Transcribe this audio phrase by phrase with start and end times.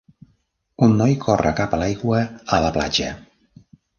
[0.85, 2.23] Un noi corre cap l'aigua
[2.57, 3.13] a la platja